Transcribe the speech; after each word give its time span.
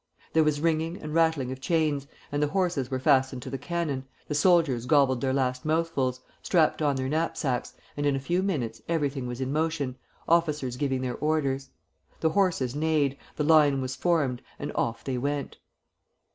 There 0.33 0.43
was 0.43 0.59
ringing 0.61 0.97
and 0.97 1.13
rattling 1.13 1.51
of 1.51 1.61
chains, 1.61 2.07
and 2.31 2.41
the 2.41 2.47
horses 2.47 2.89
were 2.89 2.97
fastened 2.97 3.43
to 3.43 3.51
the 3.51 3.59
cannon, 3.59 4.07
the 4.27 4.33
soldiers 4.33 4.87
gobbled 4.87 5.21
their 5.21 5.31
last 5.31 5.63
mouthfuls, 5.63 6.21
strapped 6.41 6.81
on 6.81 6.95
their 6.95 7.07
knapsacks, 7.07 7.75
and 7.95 8.03
in 8.07 8.15
a 8.15 8.19
few 8.19 8.41
minutes 8.41 8.81
everything 8.89 9.27
was 9.27 9.39
in 9.41 9.53
motion, 9.53 9.97
officers 10.27 10.75
giving 10.75 11.01
their 11.01 11.17
orders; 11.17 11.69
the 12.19 12.29
horses 12.31 12.73
neighed, 12.75 13.15
the 13.35 13.43
line 13.43 13.79
was 13.79 13.95
formed, 13.95 14.41
and 14.57 14.71
off 14.73 15.03
they 15.03 15.19
went. 15.19 15.57